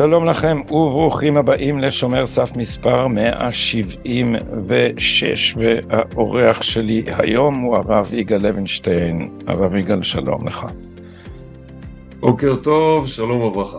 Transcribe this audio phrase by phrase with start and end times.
[0.00, 9.38] שלום לכם וברוכים הבאים לשומר סף מספר 176 והאורח שלי היום הוא הרב יגאל לוינשטיין.
[9.46, 10.66] הרב יגאל שלום לך.
[12.20, 13.78] בוקר טוב, שלום וברכה.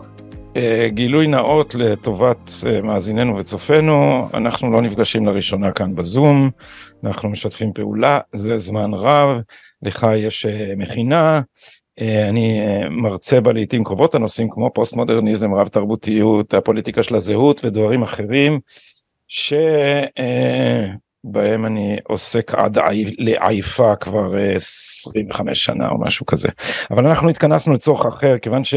[0.58, 6.50] אה, גילוי נאות לטובת אה, מאזיננו וצופינו, אנחנו לא נפגשים לראשונה כאן בזום,
[7.04, 9.42] אנחנו משתפים פעולה, זה זמן רב,
[9.84, 11.42] לך יש אה, מכינה,
[12.02, 18.04] אני מרצה בה לעיתים קרובות הנושאים כמו פוסט מודרניזם, רב תרבותיות, הפוליטיקה של הזהות ודברים
[18.04, 18.60] אחרים,
[19.28, 20.16] שבהם
[21.66, 22.78] אני עוסק עד
[23.18, 26.50] לעייפה כבר 25 שנה או משהו כזה.
[26.92, 28.76] אבל אנחנו התכנסנו לצורך אחר, כיוון ש...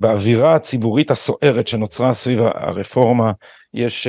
[0.00, 3.32] באווירה הציבורית הסוערת שנוצרה סביב הרפורמה
[3.74, 4.06] יש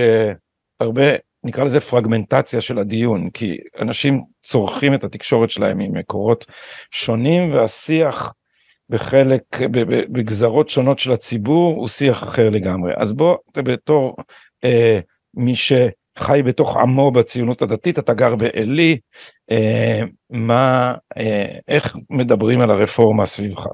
[0.79, 1.03] הרבה
[1.43, 6.45] נקרא לזה פרגמנטציה של הדיון כי אנשים צורכים את התקשורת שלהם ממקורות
[6.91, 8.33] שונים והשיח
[8.89, 9.41] בחלק
[10.11, 14.15] בגזרות שונות של הציבור הוא שיח אחר לגמרי אז בוא בתור
[14.65, 14.69] uh,
[15.33, 18.97] מי שחי בתוך עמו בציונות הדתית אתה גר בעלי
[19.51, 19.55] uh,
[20.29, 21.21] מה uh,
[21.67, 23.67] איך מדברים על הרפורמה סביבך.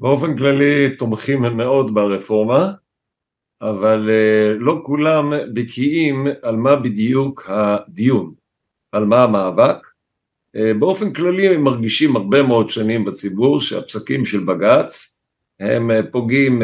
[0.00, 2.72] באופן כללי תומכים מאוד ברפורמה,
[3.62, 8.34] אבל אה, לא כולם בקיאים על מה בדיוק הדיון,
[8.92, 9.86] על מה המאבק.
[10.56, 15.18] אה, באופן כללי הם מרגישים הרבה מאוד שנים בציבור שהפסקים של בג"ץ
[15.60, 16.62] הם אה, פוגעים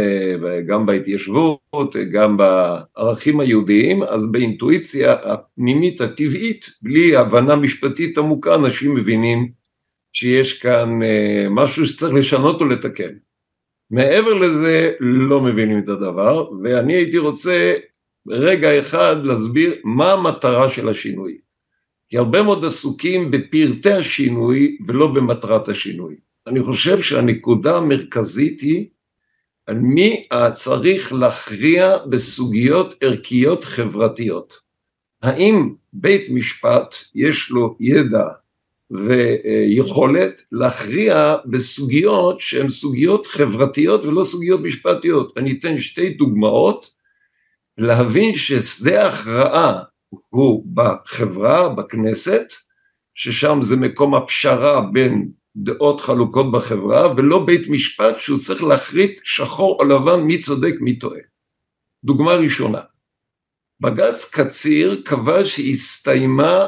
[0.67, 9.49] גם בהתיישבות, גם בערכים היהודיים, אז באינטואיציה הפנימית הטבעית, בלי הבנה משפטית עמוקה, אנשים מבינים
[10.13, 10.99] שיש כאן
[11.51, 13.28] משהו שצריך לשנות או לתקן.
[13.91, 17.75] מעבר לזה לא מבינים את הדבר ואני הייתי רוצה
[18.29, 21.39] רגע אחד להסביר מה המטרה של השינוי.
[22.09, 26.17] כי הרבה מאוד עסוקים בפרטי השינוי ולא במטרת השינוי.
[26.47, 28.87] אני חושב שהנקודה המרכזית היא
[29.67, 34.61] על מי צריך להכריע בסוגיות ערכיות חברתיות.
[35.23, 38.25] האם בית משפט יש לו ידע
[38.91, 45.39] ויכולת להכריע בסוגיות שהן סוגיות חברתיות ולא סוגיות משפטיות.
[45.39, 46.91] אני אתן שתי דוגמאות
[47.79, 49.83] להבין ששדה ההכרעה
[50.29, 52.53] הוא בחברה, בכנסת,
[53.15, 59.77] ששם זה מקום הפשרה בין דעות חלוקות בחברה, ולא בית משפט שהוא צריך להחליט שחור
[59.81, 61.21] או לבן מי צודק מי טועה.
[62.05, 62.81] דוגמה ראשונה,
[63.81, 66.67] בג"ץ קציר קבע שהסתיימה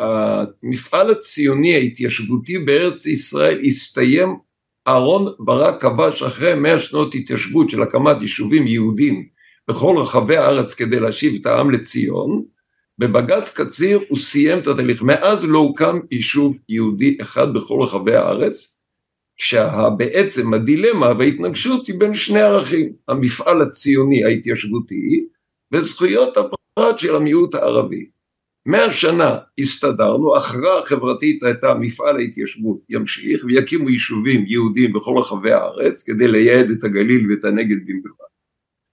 [0.00, 4.36] המפעל הציוני ההתיישבותי בארץ ישראל הסתיים
[4.88, 9.26] אהרון ברק כבש אחרי מאה שנות התיישבות של הקמת יישובים יהודים
[9.68, 12.44] בכל רחבי הארץ כדי להשיב את העם לציון.
[12.98, 15.02] בבג"ץ קציר הוא סיים את התהליך.
[15.02, 18.82] מאז לא הוקם יישוב יהודי אחד בכל רחבי הארץ
[19.36, 25.26] כשבעצם הדילמה וההתנגשות היא בין שני ערכים המפעל הציוני ההתיישבותי
[25.72, 28.06] וזכויות הפרט של המיעוט הערבי
[28.66, 36.02] מאה שנה הסתדרנו, הכרעה חברתית הייתה מפעל ההתיישבות ימשיך ויקימו יישובים יהודיים בכל רחבי הארץ
[36.06, 38.24] כדי לייעד את הגליל ואת הנגד במיוחד.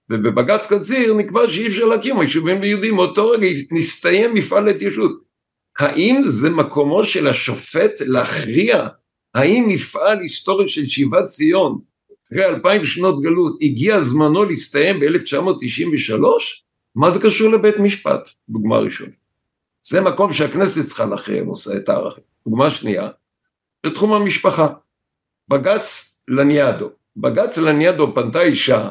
[0.09, 5.23] ובבג"ץ קציר נקבע שאי אפשר להקים יישובים יהודיים, מאותו רגע נסתיים מפעל ההתיישבות.
[5.79, 8.88] האם זה מקומו של השופט להכריע
[9.35, 11.79] האם מפעל היסטורי של שיבת ציון
[12.28, 16.23] אחרי אלפיים שנות גלות הגיע זמנו להסתיים ב-1993?
[16.95, 18.29] מה זה קשור לבית משפט?
[18.50, 19.22] דוגמה ראשונה.
[19.85, 22.23] זה מקום שהכנסת צריכה להכריע נושא את הערכים.
[22.47, 23.09] דוגמה שנייה,
[23.83, 24.67] לתחום המשפחה.
[25.47, 26.89] בג"ץ לניאדו.
[27.17, 28.89] בג"ץ לניאדו פנתה אישה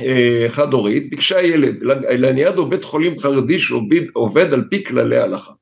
[0.00, 1.82] אה, חד הורית, ביקשה ילד.
[2.18, 5.52] לניאדו בית חולים חרדי שעובד על פי כללי ההלכה.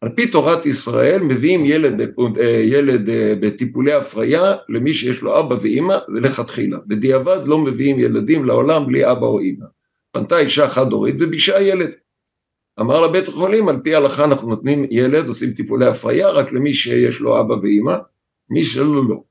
[0.00, 2.00] על פי תורת ישראל מביאים ילד,
[2.40, 6.78] אה, ילד אה, בטיפולי הפריה למי שיש לו אבא ואימא, זה לכתחילה.
[6.86, 9.66] בדיעבד לא מביאים ילדים לעולם בלי אבא או אימא.
[10.12, 11.90] פנתה אישה חד הורית וביקשה ילד.
[12.80, 17.20] אמר לבית החולים על פי ההלכה אנחנו נותנים ילד עושים טיפולי הפריה רק למי שיש
[17.20, 17.94] לו אבא ואימא
[18.50, 19.22] מי שלא לא.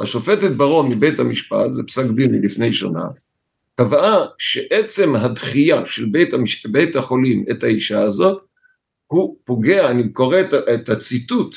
[0.00, 3.04] השופטת ברון מבית המשפט זה פסק דין מלפני שנה
[3.74, 6.66] קבעה שעצם הדחייה של בית, המש...
[6.66, 8.42] בית החולים את האישה הזאת
[9.06, 11.56] הוא פוגע, אני קורא את, את הציטוט,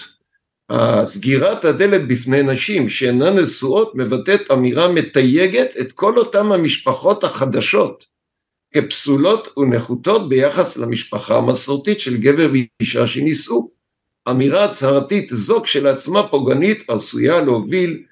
[1.03, 8.06] סגירת הדלת בפני נשים שאינן נשואות מבטאת אמירה מתייגת את כל אותם המשפחות החדשות
[8.74, 13.69] כפסולות ונחותות ביחס למשפחה המסורתית של גבר ואישה שנישאו.
[14.30, 18.04] אמירה הצהרתית זו כשלעצמה פוגענית עשויה להוביל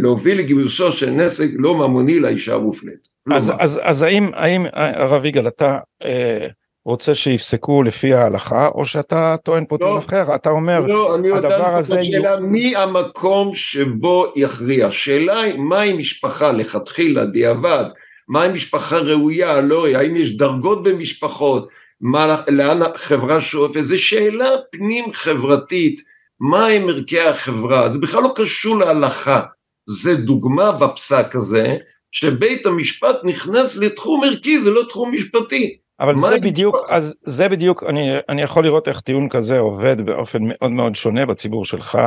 [0.00, 3.08] להוביל לגירושו של נסק לא ממוני לאישה המופלית.
[3.32, 6.46] אז, אז, אז האם, האם הרב יגאל אתה אה,
[6.84, 9.98] רוצה שיפסקו לפי ההלכה, או שאתה טוען פה טיעון לא.
[9.98, 12.02] אחר, אתה אומר, לא, אני הדבר הזה...
[12.02, 14.90] שאלה מי המקום שבו יכריע.
[14.90, 17.84] שאלה היא מהי משפחה לכתחילה, דיעבד,
[18.28, 21.68] מהי משפחה ראויה, לא האם יש דרגות במשפחות,
[22.00, 26.00] מה, לאן החברה שואפת, זו שאלה פנים חברתית,
[26.40, 29.40] מהם ערכי החברה, זה בכלל לא קשור להלכה,
[29.86, 31.76] זה דוגמה בפסק הזה,
[32.12, 35.76] שבית המשפט נכנס לתחום ערכי, זה לא תחום משפטי.
[36.00, 40.38] אבל זה בדיוק, אז זה בדיוק, אני, אני יכול לראות איך טיעון כזה עובד באופן
[40.42, 41.98] מאוד מאוד שונה בציבור שלך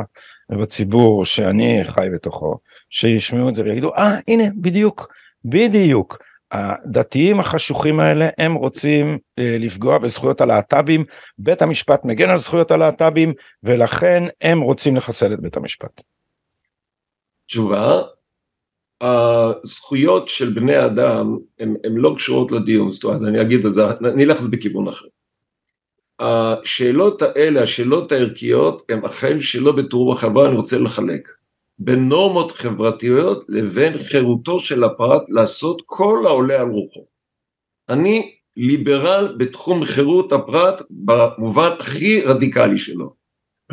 [0.52, 2.58] ובציבור שאני חי בתוכו,
[2.90, 5.08] שישמעו את זה ויגידו, אה, ah, הנה, בדיוק,
[5.50, 6.18] בדיוק.
[6.52, 11.04] הדתיים החשוכים האלה הם רוצים אה, לפגוע בזכויות הלהט"בים,
[11.38, 13.34] בית המשפט מגן על זכויות הלהט"בים
[13.64, 16.02] ולכן הם רוצים לחסל את בית המשפט.
[17.48, 18.02] תשובה,
[19.02, 23.82] הזכויות של בני אדם הן לא קשורות לדיון, זאת אומרת אני אגיד את זה,
[24.14, 25.06] אני אלך לזה בכיוון אחר.
[26.20, 31.30] השאלות האלה, השאלות הערכיות, הן אכן שלא בתרום החברה, אני רוצה לחלק.
[31.80, 37.06] בין נורמות חברתיות לבין חירותו של הפרט לעשות כל העולה על רוחו.
[37.90, 43.14] אני ליברל בתחום חירות הפרט במובן הכי רדיקלי שלו.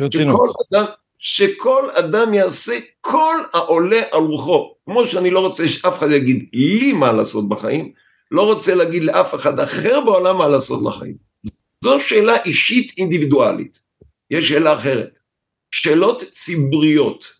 [0.09, 0.85] שכל אדם,
[1.19, 4.75] שכל אדם יעשה כל העולה על רוחו.
[4.85, 7.91] כמו שאני לא רוצה שאף אחד יגיד לי מה לעשות בחיים,
[8.31, 11.15] לא רוצה להגיד לאף אחד אחר בעולם מה לעשות לחיים.
[11.83, 13.79] זו שאלה אישית אינדיבידואלית.
[14.31, 15.09] יש שאלה אחרת.
[15.71, 17.34] שאלות ציבוריות.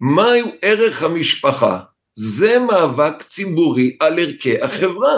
[0.00, 1.78] מהו ערך המשפחה?
[2.16, 5.14] זה מאבק ציבורי על ערכי החברה.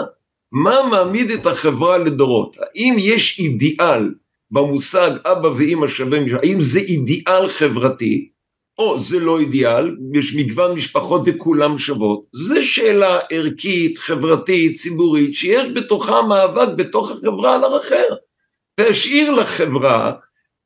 [0.51, 2.57] מה מעמיד את החברה לדורות?
[2.59, 4.13] האם יש אידיאל
[4.51, 8.29] במושג אבא ואמא שווים, האם זה אידיאל חברתי,
[8.77, 15.69] או זה לא אידיאל, יש מגוון משפחות וכולם שוות, זו שאלה ערכית, חברתית, ציבורית, שיש
[15.69, 18.07] בתוכה מאבק בתוך החברה על אחר.
[18.79, 20.11] להשאיר לחברה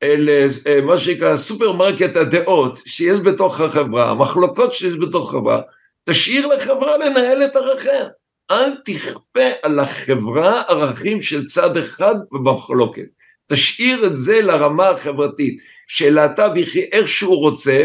[0.02, 0.28] אל
[0.66, 5.60] אה, שנקרא סופרמרקט הדעות שיש בתוך החברה, המחלוקות שיש בתוך החברה,
[6.04, 8.06] תשאיר לחברה לנהל את ערכיה.
[8.50, 13.06] אל תכפה על החברה ערכים של צד אחד ובמחלוקת.
[13.50, 15.58] תשאיר את זה לרמה החברתית,
[15.88, 17.84] שלהט"ב יחיה איך שהוא רוצה,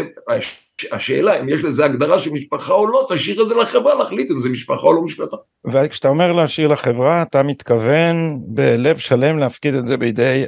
[0.92, 4.40] השאלה אם יש לזה הגדרה של משפחה או לא, תשאיר את זה לחברה להחליט אם
[4.40, 5.36] זה משפחה או לא משפחה.
[5.72, 10.44] וכשאתה אומר להשאיר לחברה, אתה מתכוון בלב שלם להפקיד את זה בידי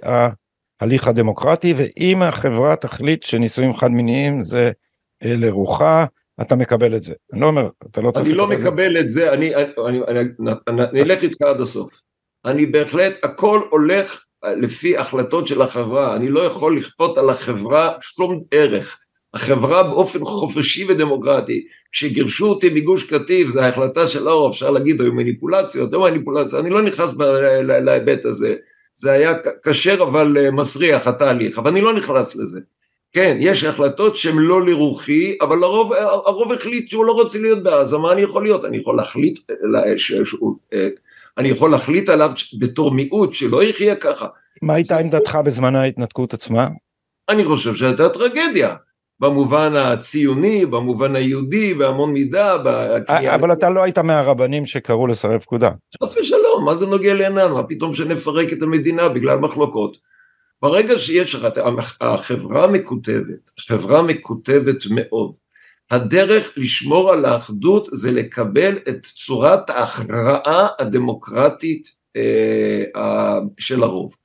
[0.81, 4.70] ההליך הדמוקרטי, ואם החברה תחליט שנישואים חד מיניים זה
[5.25, 6.05] אה, לרוחה,
[6.40, 7.14] אתה מקבל את זה.
[7.32, 8.26] אני לא אומר, אתה לא צריך...
[8.26, 10.20] אני לא מקבל את זה, אני, אני, אני,
[10.69, 12.00] אני, אני אלך איתך עד הסוף.
[12.44, 18.43] אני בהחלט, הכל הולך לפי החלטות של החברה, אני לא יכול לכפות על החברה שום
[18.50, 18.99] ערך.
[19.34, 25.12] החברה באופן חופשי ודמוקרטי, כשגירשו אותי מגוש קטיף, זו ההחלטה של אור, אפשר להגיד, היו
[25.12, 27.17] מניפולציות, לא מניפולציות, אני לא נכנס
[27.62, 28.55] להיבט הזה,
[28.98, 29.34] זה היה
[29.64, 32.60] כשר אבל אה, מסריח התהליך, אבל אני לא נכנס לזה.
[33.12, 35.93] כן, יש החלטות שהן לא לרוחי, אבל הרוב,
[36.26, 38.64] הרוב החליט שהוא לא רוצה להיות בעזה, מה אני יכול להיות?
[38.64, 39.38] אני יכול להחליט,
[40.72, 40.88] אה,
[41.38, 44.26] אני יכול להחליט עליו בתור מיעוט שלא יחיה ככה.
[44.62, 46.69] מה הייתה עמדתך בזמן ההתנתקות עצמה?
[47.28, 48.74] אני חושב שהייתה טרגדיה.
[49.20, 52.58] במובן הציוני, במובן היהודי, בהמון מידה.
[52.58, 53.35] בקריאה...
[53.35, 55.70] אבל אתה לא היית מהרבנים שקראו לסרב פקודה.
[56.03, 57.53] חס ושלום, מה זה נוגע לעניין?
[57.53, 59.99] מה פתאום שנפרק את המדינה בגלל מחלוקות?
[60.63, 61.46] ברגע שיש לך,
[62.01, 65.32] החברה מקוטבת, חברה מקוטבת מאוד.
[65.91, 74.17] הדרך לשמור על האחדות זה לקבל את צורת ההכרעה הדמוקרטית אה, של הרוב.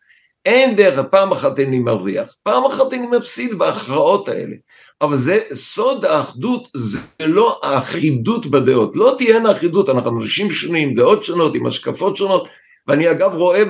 [0.46, 4.56] אין דרך, פעם אחת אני מרוויח, פעם אחת אני מפסיד בהכרעות האלה.
[5.02, 8.96] אבל זה סוד האחדות, זה לא האחידות בדעות.
[8.96, 12.48] לא תהיינה אחידות, אנחנו אנשים שונים, דעות שונות, עם השקפות שונות,
[12.88, 13.64] ואני אגב רואה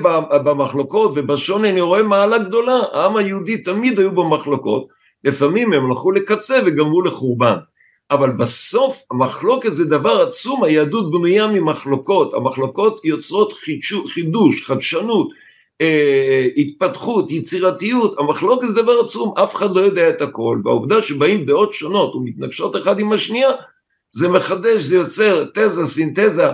[0.43, 2.79] במחלוקות ובשוני, אני רואה מעלה גדולה.
[2.93, 4.87] העם היהודי תמיד היו במחלוקות,
[5.23, 7.55] לפעמים הם הלכו לקצה וגמרו לחורבן.
[8.11, 13.53] אבל בסוף המחלוקת זה דבר עצום, היהדות בנויה ממחלוקות, המחלוקות יוצרות
[14.13, 15.29] חידוש, חדשנות,
[15.81, 21.45] אה, התפתחות, יצירתיות, המחלוקת זה דבר עצום, אף אחד לא יודע את הכל, והעובדה שבאים
[21.45, 23.49] דעות שונות ומתנגשות אחד עם השנייה,
[24.11, 26.47] זה מחדש, זה יוצר תזה, סינתזה,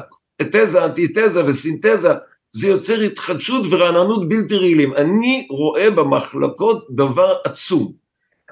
[0.52, 2.14] תזה, אנטיתזה וסינתזה,
[2.50, 4.94] זה יוצר התחדשות ורעננות בלתי רעילים.
[4.94, 7.92] אני רואה במחלקות דבר עצום.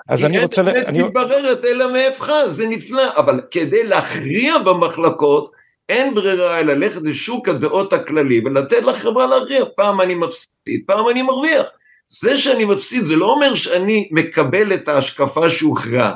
[0.10, 0.62] אז אני רוצה...
[0.62, 5.52] אין באמת מתבררת אלא מאבך, זה נפלא, אבל כדי להכריע במחלקות,
[5.90, 11.22] אין ברירה אלא ללכת לשוק הדעות הכללי ולתת לחברה להכריע, פעם אני מפסיד, פעם אני
[11.22, 11.68] מרוויח.
[12.08, 16.14] זה שאני מפסיד זה לא אומר שאני מקבל את ההשקפה שהוכרעה.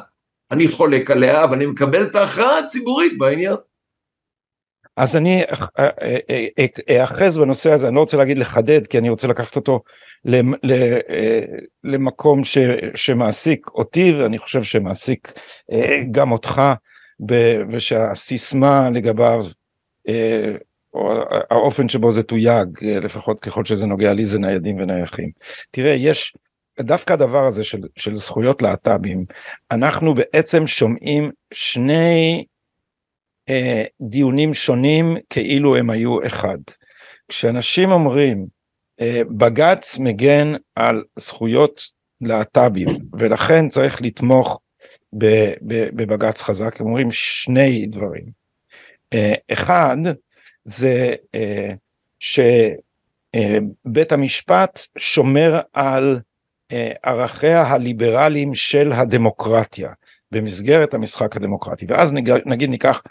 [0.51, 3.55] אני חולק עליה, אבל אני מקבל את ההכרעה הציבורית בעניין.
[4.97, 5.43] אז אני
[6.91, 9.81] אאחז בנושא הזה, אני לא רוצה להגיד לחדד, כי אני רוצה לקחת אותו
[11.83, 12.41] למקום
[12.95, 15.31] שמעסיק אותי, ואני חושב שמעסיק
[16.11, 16.61] גם אותך,
[17.71, 19.45] ושהסיסמה לגביו,
[21.51, 25.31] האופן שבו זה תויג, לפחות ככל שזה נוגע לי, זה ניידים ונייחים.
[25.71, 26.33] תראה, יש
[26.81, 29.25] דווקא הדבר הזה של, של זכויות להט"בים,
[29.71, 32.45] אנחנו בעצם שומעים שני
[33.49, 36.57] אה, דיונים שונים כאילו הם היו אחד.
[37.27, 38.45] כשאנשים אומרים
[39.01, 41.81] אה, בג"ץ מגן על זכויות
[42.21, 42.87] להט"בים
[43.19, 44.59] ולכן צריך לתמוך
[45.93, 48.38] בבג"ץ חזק, הם אומרים שני דברים.
[49.13, 49.97] אה, אחד
[50.65, 51.69] זה אה,
[52.19, 56.19] שבית המשפט שומר על
[56.71, 59.91] אה, ערכיה הליברליים של הדמוקרטיה
[60.31, 61.85] במסגרת המשחק הדמוקרטי.
[61.89, 62.13] ואז
[62.45, 63.01] נגיד ניקח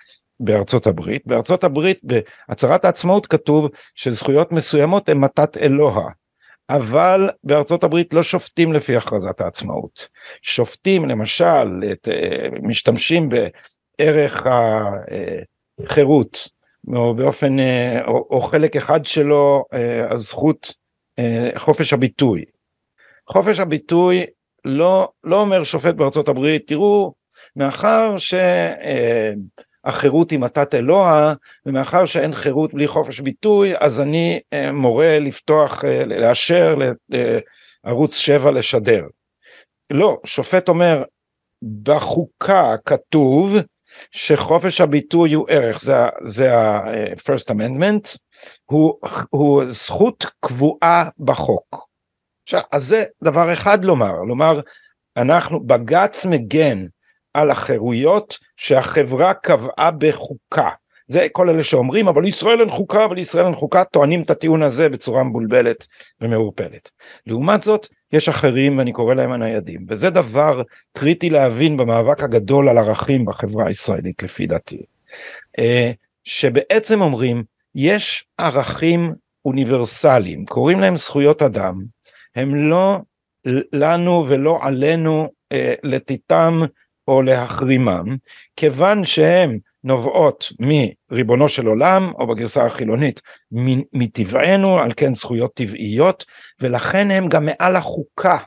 [0.40, 1.22] בארצות הברית.
[1.26, 6.10] בארצות הברית בהצהרת העצמאות כתוב שזכויות מסוימות הן מתת אלוה.
[6.70, 10.08] אבל בארצות הברית לא שופטים לפי הכרזת העצמאות.
[10.42, 12.08] שופטים למשל את,
[12.62, 14.42] משתמשים בערך
[15.85, 16.49] החירות
[16.94, 19.64] או באופן אה, או, או חלק אחד שלו
[20.11, 20.75] הזכות
[21.56, 22.44] חופש הביטוי
[23.30, 24.26] חופש הביטוי
[24.64, 27.14] לא, לא אומר שופט בארצות הברית, תראו,
[27.56, 28.14] מאחר
[29.87, 31.35] שהחירות היא מתת אלוה,
[31.66, 36.76] ומאחר שאין חירות בלי חופש ביטוי, אז אני אה, מורה לפתוח, אה, לאשר
[37.85, 39.04] לערוץ 7 לשדר.
[39.90, 41.02] לא, שופט אומר,
[41.82, 43.56] בחוקה כתוב
[44.12, 48.18] שחופש הביטוי הוא ערך, זה, זה ה-first amendment,
[48.64, 48.94] הוא,
[49.30, 51.88] הוא זכות קבועה בחוק.
[52.42, 54.60] עכשיו, אז זה דבר אחד לומר, לומר,
[55.16, 56.86] אנחנו, בג"ץ מגן
[57.34, 60.70] על החירויות שהחברה קבעה בחוקה.
[61.08, 64.62] זה כל אלה שאומרים, אבל לישראל אין חוקה, אבל לישראל אין חוקה, טוענים את הטיעון
[64.62, 65.86] הזה בצורה מבולבלת
[66.20, 66.90] ומעורפלת.
[67.26, 70.62] לעומת זאת, יש אחרים, ואני קורא להם הניידים, וזה דבר
[70.92, 74.82] קריטי להבין במאבק הגדול על ערכים בחברה הישראלית, לפי דעתי.
[75.58, 75.90] אה,
[76.24, 77.42] שבעצם אומרים,
[77.74, 79.12] יש ערכים
[79.44, 81.74] אוניברסליים, קוראים להם זכויות אדם,
[82.36, 82.98] הם לא
[83.72, 86.60] לנו ולא עלינו אה, לתיתם
[87.08, 88.16] או להחרימם,
[88.56, 93.23] כיוון שהם נובעות מריבונו של עולם, או בגרסה החילונית,
[93.92, 96.25] מטבענו, על כן זכויות טבעיות,
[96.61, 98.38] ולכן הם גם מעל החוקה.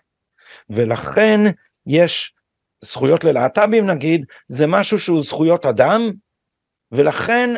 [0.70, 1.40] ולכן
[1.88, 2.34] יש
[2.82, 6.12] זכויות ללהט"בים נגיד, זה משהו שהוא זכויות אדם,
[6.92, 7.50] ולכן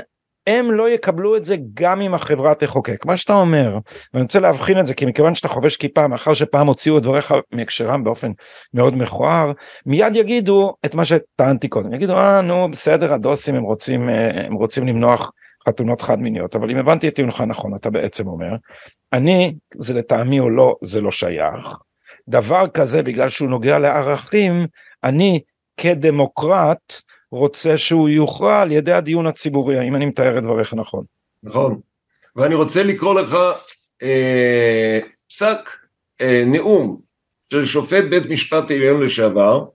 [0.47, 3.05] הם לא יקבלו את זה גם אם החברה תחוקק.
[3.05, 3.77] מה שאתה אומר,
[4.13, 7.33] ואני רוצה להבחין את זה, כי מכיוון שאתה חובש כיפה, מאחר שפעם הוציאו את דבריך
[7.51, 8.31] מהקשרם באופן
[8.73, 9.51] מאוד מכוער,
[9.85, 11.93] מיד יגידו את מה שטענתי קודם.
[11.93, 15.31] יגידו, אה, נו, בסדר, הדוסים הם רוצים, אה, הם רוצים למנוח
[15.67, 18.55] חתונות חד מיניות, אבל אם הבנתי את טיעונך נכון, אתה בעצם אומר,
[19.13, 21.77] אני, זה לטעמי או לא, זה לא שייך.
[22.27, 24.65] דבר כזה, בגלל שהוא נוגע לערכים,
[25.03, 25.39] אני
[25.77, 27.01] כדמוקרט,
[27.33, 31.03] רוצה שהוא יוכרע על ידי הדיון הציבורי, האם אני מתאר את דבריך נכון.
[31.43, 31.79] נכון,
[32.35, 33.37] ואני רוצה לקרוא לך
[34.03, 34.99] אה,
[35.29, 35.69] פסק,
[36.21, 37.01] אה, נאום
[37.49, 39.65] של שופט בית משפט עליון לשעבר,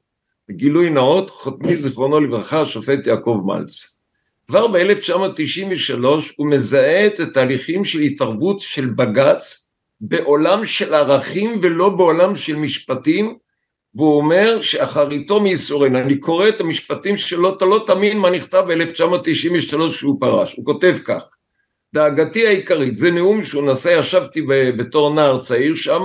[0.50, 3.98] גילוי נאות, חותמי זיכרונו לברכה, השופט יעקב מלץ.
[4.46, 6.04] כבר ב-1993
[6.36, 13.36] הוא מזהה את התהליכים של התערבות של בג"ץ בעולם של ערכים ולא בעולם של משפטים,
[13.98, 19.88] והוא אומר שאחריתו מייסורין, אני קורא את המשפטים שלו, אתה לא תאמין מה נכתב ב-1993
[19.88, 21.22] כשהוא פרש, הוא כותב כך:
[21.94, 24.42] דאגתי העיקרית, זה נאום שהוא נשא, ישבתי
[24.78, 26.04] בתור נער צעיר שם,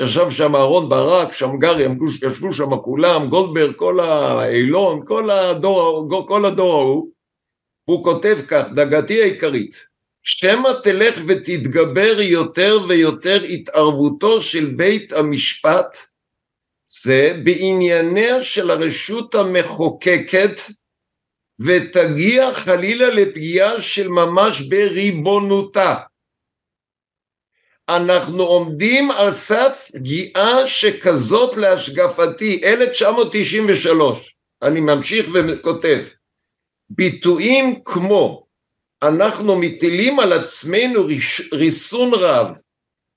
[0.00, 1.76] ישב שם אהרון ברק, שמגר,
[2.22, 7.08] ישבו שם כולם, גולדברג, כל האילון, כל הדור, כל הדור ההוא,
[7.84, 9.84] הוא כותב כך, דאגתי העיקרית,
[10.22, 16.09] שמא תלך ותתגבר יותר ויותר התערבותו של בית המשפט
[16.92, 20.60] זה בענייניה של הרשות המחוקקת
[21.66, 25.94] ותגיע חלילה לפגיעה של ממש בריבונותה.
[27.88, 36.04] אנחנו עומדים על סף פגיעה שכזאת להשקפתי, 1993, אני ממשיך וכותב,
[36.90, 38.46] ביטויים כמו
[39.02, 41.06] אנחנו מטילים על עצמנו
[41.52, 42.46] ריסון רב,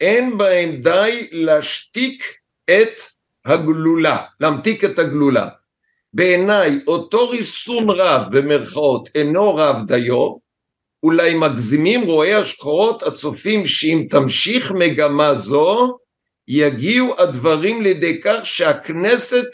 [0.02, 3.13] אין בהם די להשתיק את
[3.46, 5.48] הגלולה, להמתיק את הגלולה.
[6.14, 10.36] בעיניי אותו ריסון רב במרכאות אינו רב דיו,
[11.04, 15.98] אולי מגזימים רואי השחורות הצופים שאם תמשיך מגמה זו
[16.48, 19.46] יגיעו הדברים לידי כך שהכנסת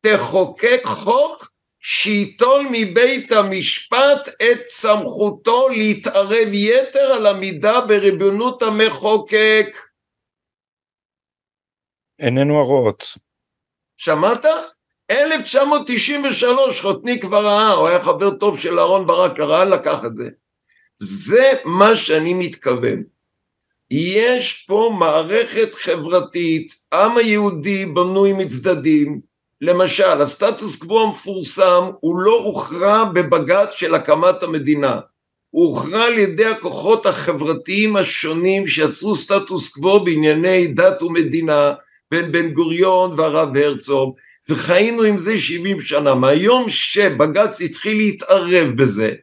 [0.00, 9.76] תחוקק חוק שייטול מבית המשפט את סמכותו להתערב יתר על המידה בריבונות המחוקק.
[12.18, 13.18] עינינו הרואות.
[13.96, 14.44] שמעת?
[15.10, 20.28] 1993 חותני כבר ראה, הוא היה חבר טוב של אהרן ברק, הרען לקח את זה.
[20.98, 23.02] זה מה שאני מתכוון.
[23.90, 29.20] יש פה מערכת חברתית, העם היהודי בנוי מצדדים,
[29.60, 35.00] למשל הסטטוס קוו המפורסם הוא לא הוכרע בבג"ץ של הקמת המדינה,
[35.50, 41.72] הוא הוכרע על ידי הכוחות החברתיים השונים שיצרו סטטוס קוו בענייני דת ומדינה
[42.10, 44.16] בין בן גוריון והרב הרצוג
[44.48, 49.14] וחיינו עם זה 70 שנה, מהיום שבג"ץ התחיל להתערב בזה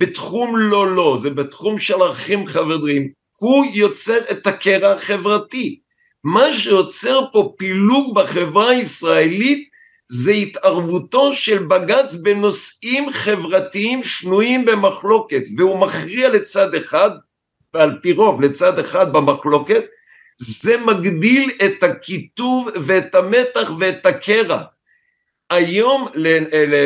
[0.00, 3.08] בתחום לא לא, זה בתחום של ערכים חברתיים,
[3.38, 5.80] הוא יוצר את הקרע החברתי.
[6.24, 9.68] מה שיוצר פה פילוג בחברה הישראלית
[10.08, 17.10] זה התערבותו של בג"ץ בנושאים חברתיים שנויים במחלוקת, והוא מכריע לצד אחד,
[17.74, 19.84] ועל פי רוב לצד אחד במחלוקת,
[20.38, 24.62] זה מגדיל את הקיטוב ואת המתח ואת הקרע.
[25.50, 26.08] היום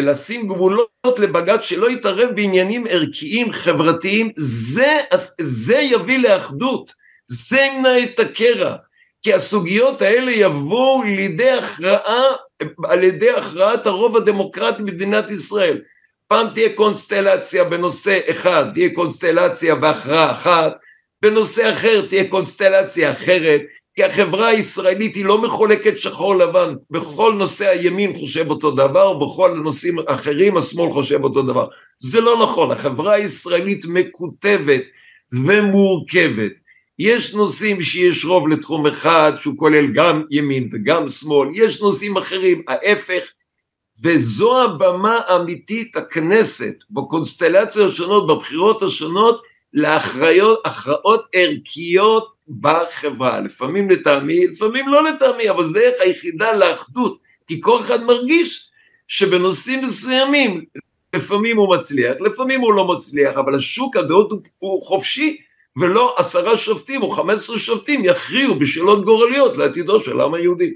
[0.02, 4.98] לשים גבולות לבג"ץ שלא יתערב בעניינים ערכיים, חברתיים, זה,
[5.40, 6.92] זה יביא לאחדות,
[7.26, 8.76] זה ימנע את הקרע,
[9.22, 12.22] כי הסוגיות האלה יבואו לידי הכרעה,
[12.84, 15.80] על ידי הכרעת הרוב הדמוקרטי במדינת ישראל.
[16.28, 20.76] פעם תהיה קונסטלציה בנושא אחד, תהיה קונסטלציה והכרעה אחת,
[21.22, 23.60] בנושא אחר תהיה קונסטלציה אחרת,
[23.94, 29.60] כי החברה הישראלית היא לא מחולקת שחור לבן, בכל נושא הימין חושב אותו דבר, בכל
[29.64, 31.66] נושאים אחרים השמאל חושב אותו דבר.
[31.98, 34.82] זה לא נכון, החברה הישראלית מקוטבת
[35.32, 36.52] ומורכבת.
[36.98, 42.62] יש נושאים שיש רוב לתחום אחד שהוא כולל גם ימין וגם שמאל, יש נושאים אחרים,
[42.68, 43.24] ההפך,
[44.02, 49.42] וזו הבמה האמיתית, הכנסת, בקונסטלציות השונות, בבחירות השונות,
[49.74, 57.80] להכרעות ערכיות בחברה, לפעמים לטעמי, לפעמים לא לטעמי, אבל זו דרך היחידה לאחדות, כי כל
[57.80, 58.70] אחד מרגיש
[59.08, 60.64] שבנושאים מסוימים,
[61.16, 65.36] לפעמים הוא מצליח, לפעמים הוא לא מצליח, אבל השוק הדעות הוא, הוא חופשי,
[65.76, 70.74] ולא עשרה שופטים או חמש עשרה שופטים יכריעו בשאלות גורליות לעתידו של העם היהודי.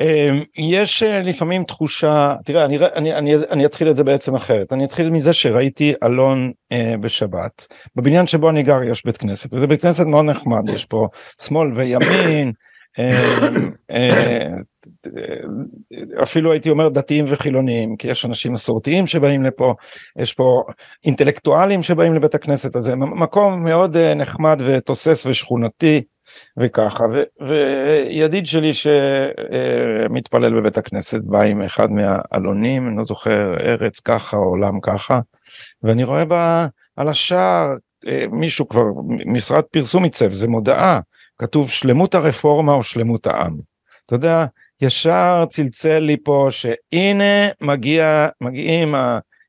[0.00, 4.72] אמ, יש אה, לפעמים תחושה, תראה, אני, אני, אני, אני אתחיל את זה בעצם אחרת,
[4.72, 9.66] אני אתחיל מזה שראיתי אלון אה, בשבת, בבניין שבו אני גר יש בית כנסת, וזה
[9.66, 11.08] בית כנסת מאוד נחמד, יש פה
[11.42, 12.52] שמאל וימין,
[12.98, 13.48] אה,
[13.90, 14.48] אה,
[16.22, 19.74] אפילו הייתי אומר דתיים וחילוניים, כי יש אנשים מסורתיים שבאים לפה,
[20.18, 20.62] יש פה
[21.04, 26.02] אינטלקטואלים שבאים לבית הכנסת הזה, מקום מאוד אה, נחמד ותוסס ושכונתי.
[26.56, 34.00] וככה, ו, וידיד שלי שמתפלל בבית הכנסת בא עם אחד מהעלונים, אני לא זוכר, ארץ
[34.00, 35.20] ככה, עולם ככה,
[35.82, 36.66] ואני רואה בה
[36.96, 37.74] על השער
[38.08, 38.84] אה, מישהו כבר,
[39.26, 41.00] משרד פרסום עיצב, זה מודעה,
[41.38, 43.52] כתוב שלמות הרפורמה או שלמות העם.
[44.06, 44.44] אתה יודע,
[44.80, 48.94] ישר צלצל לי פה שהנה מגיע, מגיעים,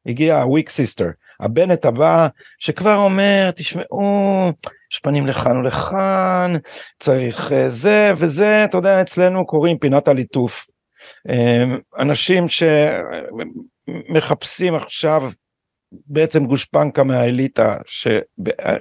[0.06, 2.28] הגיע ה weak sister, הבנט הבא,
[2.60, 4.52] שכבר אומר, תשמעו,
[4.92, 6.54] יש פנים לכאן ולכאן,
[7.00, 10.68] צריך אה, זה וזה, אתה יודע, אצלנו קוראים פינת הליטוף.
[11.30, 11.66] אה,
[12.00, 12.46] אנשים
[14.08, 15.32] שמחפשים עכשיו
[15.92, 18.08] בעצם גושפנקה מהאליטה ש...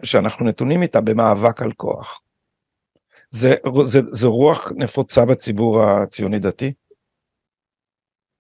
[0.02, 2.20] שאנחנו נתונים איתה במאבק על כוח.
[3.30, 6.72] זה, זה, זה רוח נפוצה בציבור הציוני דתי?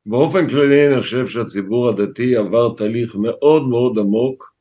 [0.06, 4.54] באופן כללי אני חושב שהציבור הדתי עבר תהליך מאוד מאוד עמוק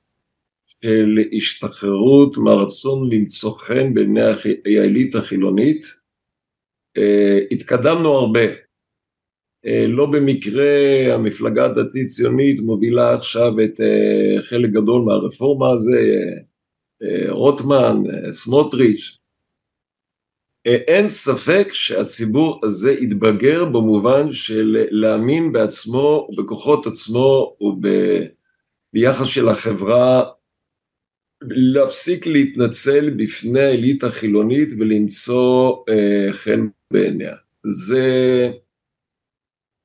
[0.66, 4.22] של השתחררות מהרצון למצוא חן בעיני
[4.82, 5.86] האליטה החילונית.
[6.98, 8.46] אה, התקדמנו הרבה.
[9.66, 10.70] אה, לא במקרה
[11.14, 16.00] המפלגה הדתית ציונית מובילה עכשיו את אה, חלק גדול מהרפורמה הזה,
[17.30, 17.98] רוטמן,
[18.32, 19.18] סמוטריץ',
[20.66, 27.58] אין ספק שהציבור הזה התבגר במובן של להאמין בעצמו ובכוחות עצמו
[28.94, 30.24] וביחס של החברה
[31.50, 37.36] להפסיק להתנצל בפני האליטה החילונית ולמצוא אה, חן בעיניה.
[37.64, 38.52] זה,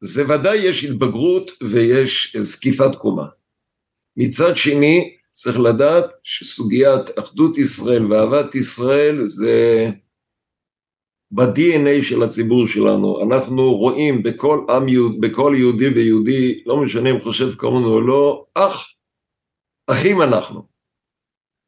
[0.00, 3.26] זה ודאי יש התבגרות ויש זקיפת קומה.
[4.16, 9.86] מצד שני צריך לדעת שסוגיית אחדות ישראל ואהבת ישראל זה
[11.30, 17.18] ב-DNA של הציבור שלנו, אנחנו רואים בכל עם יהוד, בכל יהודי ויהודי, לא משנה אם
[17.18, 18.94] חושב כמונו או לא, אח,
[19.90, 20.62] אחים אנחנו.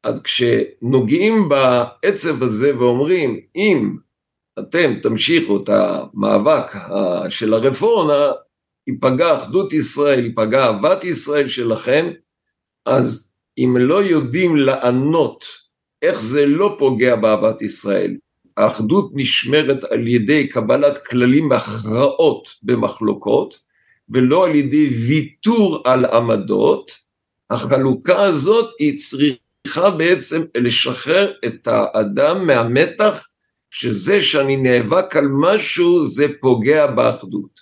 [0.03, 3.95] אז כשנוגעים בעצב הזה ואומרים, אם
[4.59, 6.71] אתם תמשיכו את המאבק
[7.29, 8.31] של הרפורמה,
[8.87, 12.11] ייפגע אחדות ישראל, ייפגע אהבת ישראל שלכם,
[12.85, 15.45] אז אם לא יודעים לענות
[16.01, 18.17] איך זה לא פוגע באהבת ישראל,
[18.61, 23.59] האחדות נשמרת על ידי קבלת כללים והכרעות במחלוקות,
[24.09, 26.91] ולא על ידי ויתור על עמדות,
[27.49, 33.27] החלוקה הזאת היא צריכה בעצם לשחרר את האדם מהמתח
[33.69, 37.61] שזה שאני נאבק על משהו זה פוגע באחדות.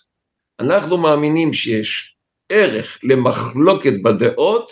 [0.59, 2.15] אנחנו מאמינים שיש
[2.49, 4.71] ערך למחלוקת בדעות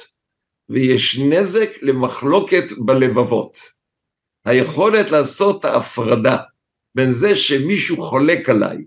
[0.69, 3.76] ויש נזק למחלוקת בלבבות.
[4.47, 6.37] היכולת לעשות ההפרדה
[6.95, 8.77] בין זה שמישהו חולק עליי,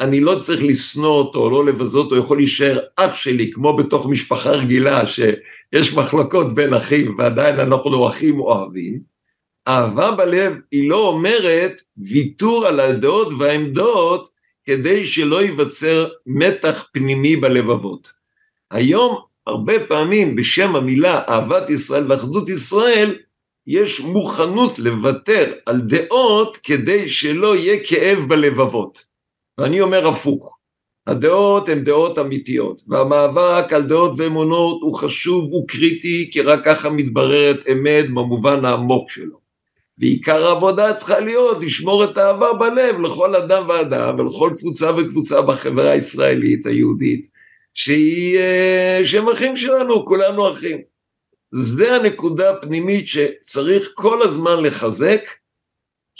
[0.00, 4.50] אני לא צריך לשנוא אותו, לא לבזות אותו, יכול להישאר אח שלי, כמו בתוך משפחה
[4.50, 9.00] רגילה, שיש מחלוקות בין אחים ועדיין אנחנו אחים אוהבים,
[9.68, 14.28] אהבה בלב היא לא אומרת ויתור על הדעות והעמדות
[14.64, 18.12] כדי שלא ייווצר מתח פנימי בלבבות.
[18.70, 23.14] היום הרבה פעמים בשם המילה אהבת ישראל ואחדות ישראל
[23.68, 29.04] יש מוכנות לוותר על דעות כדי שלא יהיה כאב בלבבות.
[29.58, 30.58] ואני אומר הפוך,
[31.06, 36.90] הדעות הן דעות אמיתיות, והמאבק על דעות ואמונות הוא חשוב, הוא קריטי, כי רק ככה
[36.90, 39.38] מתבררת אמת במובן העמוק שלו.
[39.98, 45.90] ועיקר העבודה צריכה להיות לשמור את האהבה בלב לכל אדם ואדם ולכל קבוצה וקבוצה בחברה
[45.90, 47.28] הישראלית היהודית
[47.74, 50.97] שהיא, אה, שהם אחים שלנו, כולנו אחים.
[51.50, 55.20] זה הנקודה הפנימית שצריך כל הזמן לחזק,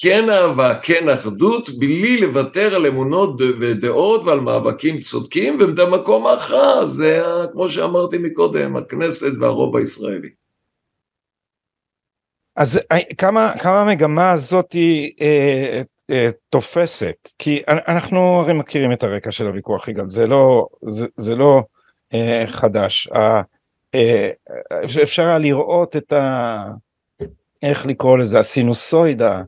[0.00, 7.22] כן אהבה, כן אחדות, בלי לוותר על אמונות ודעות ועל מאבקים צודקים, ובמקום ההכרעה זה,
[7.52, 10.28] כמו שאמרתי מקודם, הכנסת והרוב הישראלי.
[12.56, 17.16] אז אה, כמה, כמה המגמה הזאת היא אה, אה, תופסת?
[17.38, 21.62] כי אנחנו הרי מכירים את הרקע של הוויכוח, יגאל, זה לא, זה, זה לא
[22.14, 23.08] אה, חדש.
[23.14, 23.42] אה, אה,
[25.03, 26.64] אפשר היה לראות את ה...
[27.62, 28.38] איך לקרוא לזה?
[28.38, 29.42] הסינוסוידה,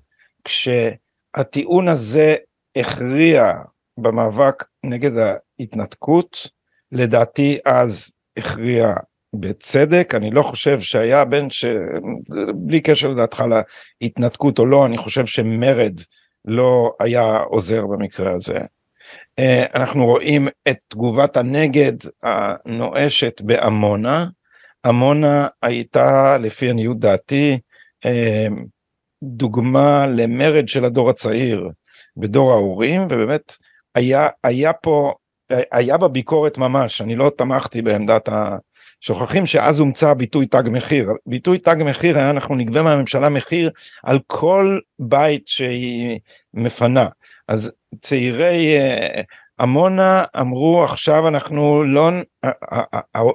[0.44, 2.36] כשהטיעון הזה
[2.76, 3.52] הכריע
[3.98, 6.50] במאבק נגד ההתנתקות,
[6.92, 8.94] לדעתי אז הכריע
[9.34, 11.64] בצדק, אני לא חושב שהיה בין ש...
[12.54, 13.44] בלי קשר לדעתך
[14.00, 16.00] להתנתקות או לא, אני חושב שמרד
[16.44, 18.58] לא היה עוזר במקרה הזה.
[19.38, 21.92] אה, אנחנו רואים את תגובת הנגד
[22.22, 24.26] הנואשת בעמונה.
[24.86, 27.58] עמונה הייתה, לפי עניות דעתי,
[28.04, 28.46] אה,
[29.22, 31.68] דוגמה למרד של הדור הצעיר
[32.16, 33.56] בדור ההורים, ובאמת
[33.94, 35.14] היה, היה פה,
[35.72, 38.56] היה בביקורת ממש, אני לא תמכתי בעמדת ה...
[39.00, 41.12] שוכחים שאז הומצא ביטוי תג מחיר.
[41.26, 43.70] ביטוי תג מחיר היה אנחנו נגבה מהממשלה מחיר
[44.02, 46.18] על כל בית שהיא
[46.54, 47.08] מפנה.
[47.50, 49.22] אז צעירי אה,
[49.60, 52.10] עמונה אמרו עכשיו אנחנו לא,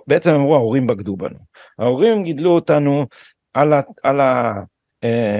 [0.08, 1.38] בעצם אמרו ההורים בגדו בנו.
[1.80, 3.06] ההורים גידלו אותנו
[3.54, 3.82] על ה...
[4.04, 4.54] על ה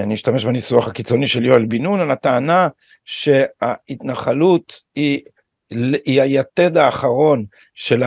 [0.04, 2.68] אני אה, אשתמש בניסוח הקיצוני של יואל בן נון על הטענה
[3.06, 5.22] שההתנחלות היא,
[6.06, 8.04] היא היתד האחרון של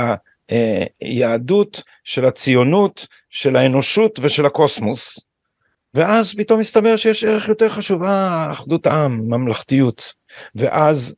[1.01, 5.28] היהדות, של הציונות, של האנושות ושל הקוסמוס.
[5.95, 10.15] ואז פתאום מסתבר שיש ערך יותר חשוב, אה, אחדות העם, ממלכתיות.
[10.55, 11.17] ואז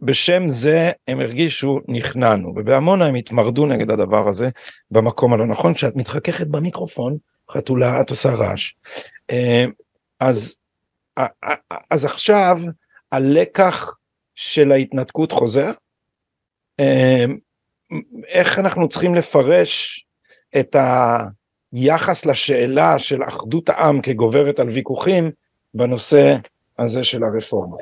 [0.00, 4.50] בשם זה הם הרגישו נכנענו, ובעמונה הם התמרדו נגד הדבר הזה
[4.90, 7.16] במקום הלא נכון, כשאת מתחככת במיקרופון,
[7.50, 8.72] חתולה, את עושה רעש.
[9.30, 9.64] אה,
[10.20, 10.56] אז,
[11.90, 12.58] אז עכשיו
[13.12, 13.96] הלקח
[14.34, 15.70] של ההתנתקות חוזר,
[16.80, 17.24] אה,
[18.28, 20.04] איך אנחנו צריכים לפרש
[20.60, 20.76] את
[21.72, 25.30] היחס לשאלה של אחדות העם כגוברת על ויכוחים
[25.74, 26.36] בנושא
[26.78, 27.76] הזה של הרפורמה.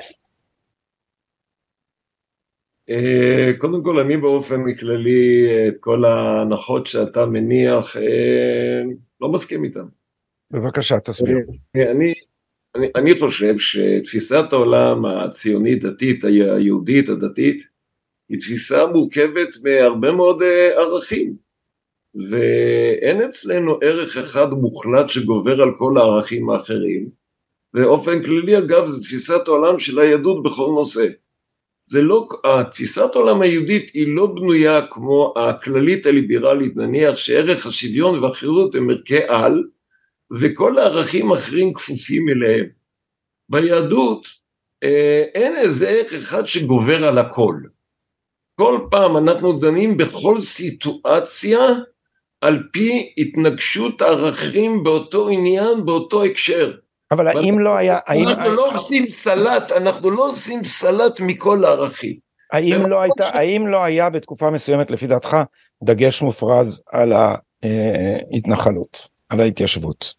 [2.90, 8.82] אה, קודם כל אני באופן כללי את כל ההנחות שאתה מניח אה,
[9.20, 9.84] לא מסכים איתן.
[10.50, 11.36] בבקשה תסביר.
[11.76, 12.12] אה, אני,
[12.74, 17.62] אני, אני חושב שתפיסת העולם הציונית דתית היהודית הדתית
[18.28, 20.42] היא תפיסה מורכבת מהרבה מאוד
[20.76, 21.49] ערכים
[22.14, 27.08] ואין אצלנו ערך אחד מוחלט שגובר על כל הערכים האחרים
[27.74, 31.06] באופן כללי אגב זו תפיסת העולם של היהדות בכל נושא
[31.84, 38.74] זה לא, התפיסת העולם היהודית היא לא בנויה כמו הכללית הליברלית, נניח שערך השוויון והחירות
[38.74, 39.64] הם ערכי על,
[40.38, 42.66] וכל הערכים האחרים כפופים אליהם.
[43.48, 44.26] ביהדות
[44.82, 47.56] אה, אין איזה ערך אחד שגובר על הכל.
[48.54, 51.60] כל פעם אנחנו דנים בכל סיטואציה
[52.40, 56.72] על פי התנגשות הערכים באותו עניין, באותו הקשר.
[57.10, 57.98] אבל האם לא היה...
[58.08, 62.16] אנחנו לא עושים סלט, אנחנו לא עושים סלט מכל הערכים.
[62.52, 65.36] האם לא, הייתה, האם לא היה בתקופה מסוימת לפי דעתך
[65.84, 70.14] דגש מופרז על ההתנחלות, על ההתיישבות?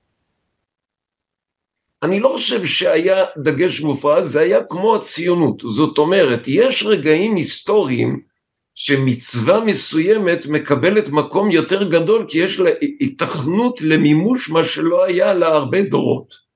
[2.03, 5.63] אני לא חושב שהיה דגש מופרז, זה היה כמו הציונות.
[5.65, 8.30] זאת אומרת, יש רגעים היסטוריים
[8.75, 12.69] שמצווה מסוימת מקבלת מקום יותר גדול כי יש לה
[13.01, 16.51] התכנות למימוש מה שלא היה לה הרבה דורות.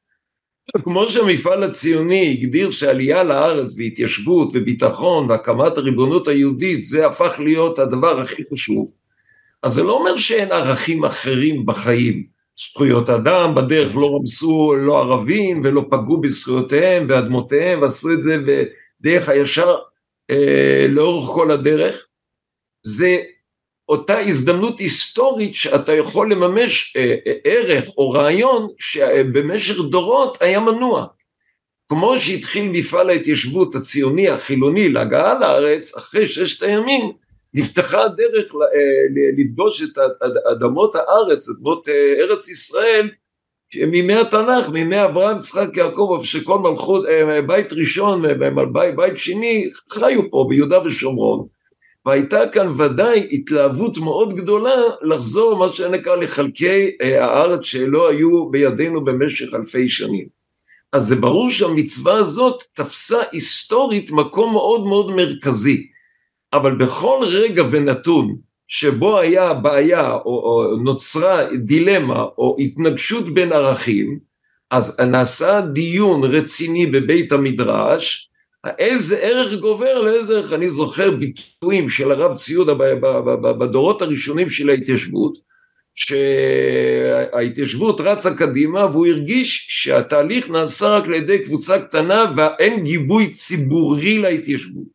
[0.83, 8.21] כמו שהמפעל הציוני הגדיר שעלייה לארץ והתיישבות וביטחון והקמת הריבונות היהודית זה הפך להיות הדבר
[8.21, 8.91] הכי חשוב,
[9.63, 12.35] אז זה לא אומר שאין ערכים אחרים בחיים.
[12.57, 19.29] זכויות אדם, בדרך לא רמסו לא ערבים ולא פגעו בזכויותיהם ואדמותיהם ועשו את זה בדרך
[19.29, 19.75] הישר
[20.31, 22.07] אה, לאורך כל הדרך.
[22.85, 23.17] זה
[23.89, 31.07] אותה הזדמנות היסטורית שאתה יכול לממש אה, אה, ערך או רעיון שבמשך דורות היה מנוע.
[31.87, 37.11] כמו שהתחיל מפעל ההתיישבות הציוני החילוני להגעה לארץ, אחרי ששת הימים
[37.53, 39.97] נפתחה הדרך אה, לפגוש את
[40.51, 41.87] אדמות הארץ, אדמות
[42.19, 43.09] ארץ ישראל,
[43.87, 47.05] מימי התנ"ך, מימי אברהם, יצחק, יעקב, שכל מלכות,
[47.47, 48.21] בית ראשון,
[48.73, 51.47] בית, בית שני, חיו פה ביהודה ושומרון.
[52.05, 59.05] והייתה כאן ודאי התלהבות מאוד גדולה לחזור מה שנקרא לחלקי אה, הארץ שלא היו בידינו
[59.05, 60.27] במשך אלפי שנים.
[60.93, 65.87] אז זה ברור שהמצווה הזאת תפסה היסטורית מקום מאוד מאוד מרכזי,
[66.53, 68.35] אבל בכל רגע ונתון
[68.67, 74.19] שבו היה בעיה או, או נוצרה דילמה או התנגשות בין ערכים,
[74.71, 78.29] אז נעשה דיון רציני בבית המדרש,
[78.79, 82.73] איזה ערך גובר לאיזה ערך, אני זוכר ביטויים של הרב ציודה
[83.41, 85.37] בדורות הראשונים של ההתיישבות,
[87.33, 94.17] שההתיישבות רצה קדימה והוא הרגיש שהתהליך נעשה רק על ידי קבוצה קטנה ואין גיבוי ציבורי
[94.17, 94.94] להתיישבות.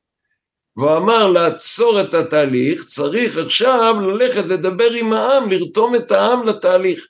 [0.76, 7.06] והוא אמר לעצור את התהליך, צריך עכשיו ללכת לדבר עם העם, לרתום את העם לתהליך.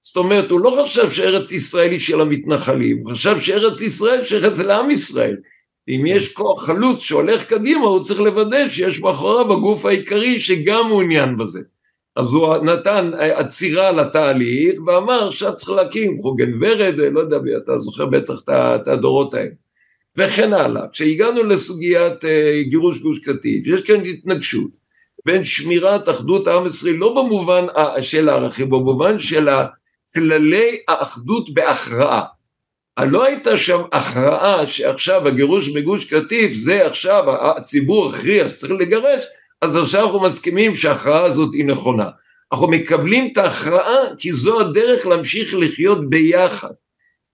[0.00, 4.58] זאת אומרת, הוא לא חשב שארץ ישראל היא של המתנחלים, הוא חשב שארץ ישראל שייכת
[4.58, 5.36] לעם ישראל.
[5.88, 11.36] אם יש כוח חלוץ שהולך קדימה, הוא צריך לוודא שיש מאחוריו הגוף העיקרי שגם מעוניין
[11.36, 11.60] בזה.
[12.16, 18.06] אז הוא נתן עצירה לתהליך ואמר עכשיו צריך להקים חוגן ורד, לא יודע, אתה זוכר
[18.06, 19.61] בטח את הדורות האלה.
[20.16, 20.82] וכן הלאה.
[20.92, 24.70] כשהגענו לסוגיית אה, גירוש גוש קטיף, יש כאן התנגשות
[25.26, 27.66] בין שמירת אחדות העם ישראל, לא במובן
[28.00, 29.48] של הערכים, במובן של
[30.14, 32.22] כללי האחדות בהכרעה.
[33.00, 39.24] לא הייתה שם הכרעה שעכשיו הגירוש מגוש קטיף זה עכשיו הציבור הכריע שצריך לגרש
[39.60, 42.08] אז עכשיו אנחנו מסכימים שההכרעה הזאת היא נכונה.
[42.52, 46.72] אנחנו מקבלים את ההכרעה כי זו הדרך להמשיך לחיות ביחד.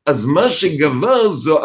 [0.07, 1.61] אז מה שגבר זו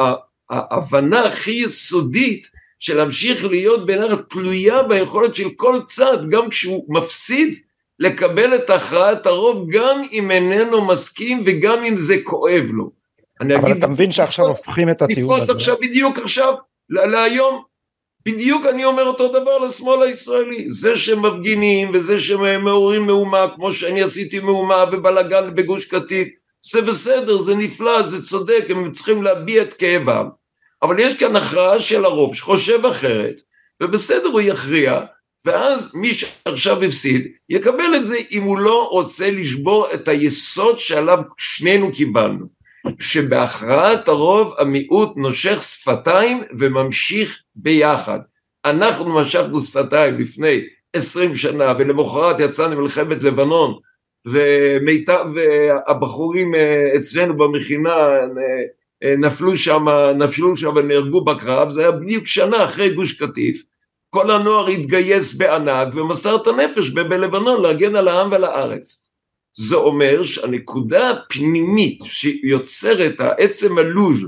[0.54, 2.48] ההבנה הכי יסודית
[2.80, 7.56] של להמשיך להיות בינינו תלויה ביכולת של כל צד גם כשהוא מפסיד
[8.00, 12.92] לקבל את הכרעת הרוב גם אם איננו מסכים וגם אם זה כואב לו.
[13.42, 13.78] אני אבל אגיד...
[13.78, 15.54] אתה מבין שעכשיו הופכים את הטיעון הזה.
[15.54, 16.54] עכשיו, בדיוק עכשיו,
[16.90, 17.64] להיום,
[18.26, 20.70] בדיוק אני אומר אותו דבר לשמאל הישראלי.
[20.70, 26.30] זה שמפגינים וזה שמעוררים מהומה, כמו שאני עשיתי מהומה בבלאגן בגוש קטיף,
[26.66, 30.28] זה בסדר, זה נפלא, זה צודק, הם צריכים להביע את כאבם.
[30.84, 33.42] אבל יש כאן הכרעה של הרוב שחושב אחרת,
[33.82, 35.02] ובסדר הוא יכריע,
[35.46, 41.20] ואז מי שעכשיו הפסיד, יקבל את זה אם הוא לא רוצה לשבור את היסוד שעליו
[41.38, 42.64] שנינו קיבלנו.
[43.00, 48.20] שבהכרעת הרוב המיעוט נושך שפתיים וממשיך ביחד.
[48.66, 50.62] אנחנו משכנו שפתיים לפני
[50.94, 53.80] עשרים שנה ולמחרת יצאנו מלחמת לבנון
[54.28, 55.26] ומיטב
[55.88, 58.26] הבחורים אה, אצלנו במכינה אה,
[59.18, 59.86] נפלו שם,
[60.18, 63.64] נפלו שם ונהרגו בקרב, זה היה בדיוק שנה אחרי גוש קטיף,
[64.10, 69.08] כל הנוער התגייס בענק ומסר את הנפש בלבנון להגן על העם ועל הארץ.
[69.54, 74.26] זה אומר שהנקודה הפנימית שיוצרת העצם הלוז',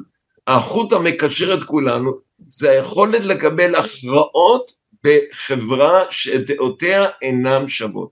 [0.48, 2.12] החוט המקשר את כולנו,
[2.48, 4.72] זה היכולת לקבל הכרעות
[5.04, 8.10] בחברה שדעותיה אינן שוות.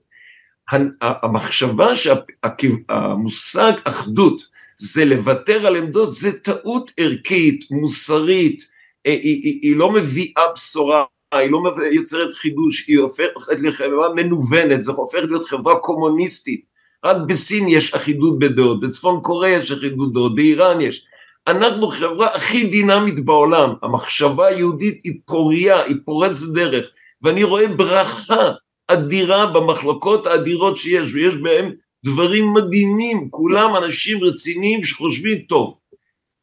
[1.02, 8.64] המחשבה שהמושג אחדות זה לוותר על עמדות זה טעות ערכית, מוסרית,
[9.06, 11.60] היא, היא, היא לא מביאה בשורה, היא לא
[11.92, 16.66] יוצרת חידוש, היא הופכת לחברה מנוונת, זה הופך להיות חברה קומוניסטית,
[17.06, 21.06] רק בסין יש אחידות בדעות, בצפון קוריאה יש אחידות דעות, באיראן יש.
[21.48, 26.90] אנחנו חברה הכי דינמית בעולם, המחשבה היהודית היא פוריה, היא פורצת דרך,
[27.22, 28.52] ואני רואה ברכה
[28.88, 31.72] אדירה במחלוקות האדירות שיש, ויש בהם
[32.06, 35.78] דברים מדהימים, כולם אנשים רציניים שחושבים טוב.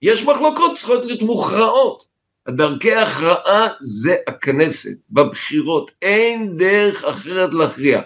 [0.03, 2.05] יש מחלוקות צריכות להיות מוכרעות.
[2.49, 8.01] דרכי הכרעה זה הכנסת, בבחירות, אין דרך אחרת להכריע.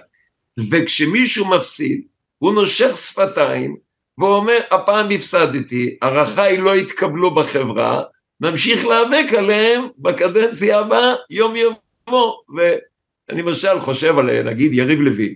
[0.71, 2.07] וכשמישהו מפסיד,
[2.38, 3.77] הוא נושך שפתיים,
[4.19, 8.03] והוא אומר, הפעם הפסדתי, ערכיי לא התקבלו בחברה,
[8.40, 12.33] נמשיך להיאבק עליהם בקדנציה הבאה, יום יבוא.
[12.57, 15.35] ואני למשל חושב על נגיד יריב לוין,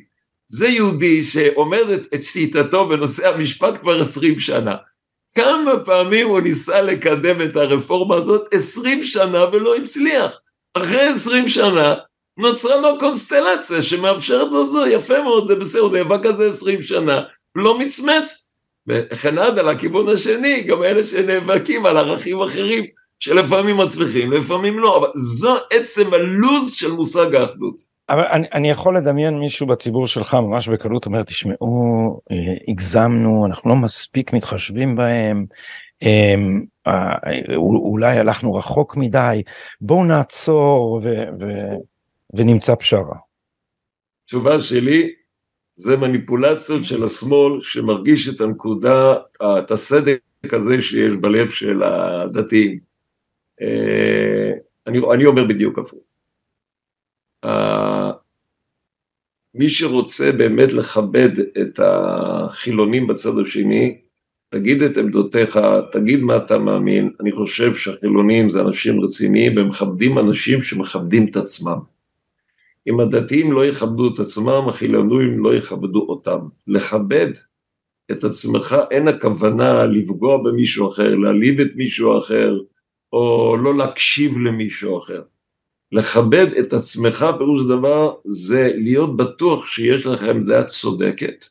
[0.48, 4.74] זה יהודי שעומד את, את שליטתו בנושא המשפט כבר עשרים שנה.
[5.34, 8.54] כמה פעמים הוא ניסה לקדם את הרפורמה הזאת?
[8.54, 10.40] עשרים שנה ולא הצליח.
[10.74, 11.94] אחרי עשרים שנה
[12.38, 16.82] נוצרה לו קונסטלציה שמאפשרת לו זו, יפה מאוד, זה בסדר, הוא נאבק על זה עשרים
[16.82, 17.22] שנה,
[17.54, 18.48] לא מצמץ.
[18.88, 22.84] וכן הלאה, לכיוון השני, גם אלה שנאבקים על ערכים אחרים,
[23.18, 27.97] שלפעמים מצליחים, לפעמים לא, אבל זו עצם הלוז של מושג האחדות.
[28.08, 32.36] אבל אני, אני יכול לדמיין מישהו בציבור שלך ממש בקלות אומר תשמעו אה,
[32.68, 35.44] הגזמנו אנחנו לא מספיק מתחשבים בהם
[36.02, 37.16] הם, אה,
[37.56, 39.42] אולי הלכנו רחוק מדי
[39.80, 41.08] בואו נעצור ו,
[41.40, 41.44] ו,
[42.34, 43.16] ונמצא פשרה.
[44.26, 45.12] תשובה שלי
[45.74, 49.14] זה מניפולציות של השמאל שמרגיש את הנקודה
[49.58, 50.20] את הסדק
[50.52, 52.78] הזה שיש בלב של הדתיים.
[53.62, 54.50] אה,
[54.86, 56.08] אני, אני אומר בדיוק הפוך.
[59.54, 61.30] מי שרוצה באמת לכבד
[61.62, 63.98] את החילונים בצד השני,
[64.50, 65.60] תגיד את עמדותיך,
[65.92, 71.36] תגיד מה אתה מאמין, אני חושב שהחילונים זה אנשים רציניים והם מכבדים אנשים שמכבדים את
[71.36, 71.78] עצמם.
[72.88, 76.38] אם הדתיים לא יכבדו את עצמם, החילונים לא יכבדו אותם.
[76.66, 77.30] לכבד
[78.10, 82.58] את עצמך אין הכוונה לפגוע במישהו אחר, להעליב את מישהו אחר,
[83.12, 85.22] או לא להקשיב למישהו אחר.
[85.92, 91.44] לכבד את עצמך פירוש דבר זה להיות בטוח שיש לך עמדה צודקת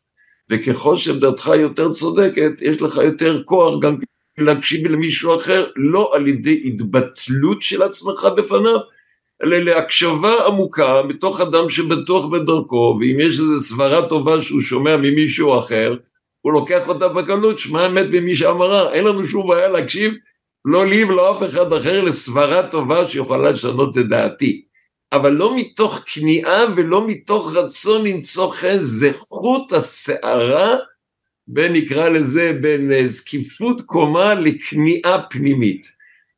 [0.50, 3.98] וככל שעמדתך יותר צודקת יש לך יותר כוח גם
[4.38, 8.80] להקשיב למישהו אחר לא על ידי התבטלות של עצמך בפניו
[9.44, 15.60] אלא להקשבה עמוקה מתוך אדם שבטוח בדרכו ואם יש איזו סברה טובה שהוא שומע ממישהו
[15.60, 15.96] אחר
[16.42, 20.14] הוא לוקח אותה בקלות שמע אמת ממי שאמרה אין לנו שום בעיה להקשיב
[20.70, 24.64] לא לי ולא אף אחד אחר לסברה טובה שיכולה לשנות את דעתי.
[25.14, 30.76] אבל לא מתוך כניעה ולא מתוך רצון למצוא חן, זה חוט השערה
[31.48, 35.86] בין נקרא לזה בין אה, זקיפות קומה לכניעה פנימית.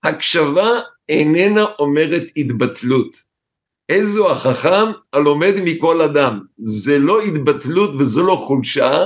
[0.03, 0.69] הקשבה
[1.09, 3.17] איננה אומרת התבטלות.
[3.89, 6.39] איזו החכם הלומד מכל אדם.
[6.57, 9.05] זה לא התבטלות וזו לא חולשה,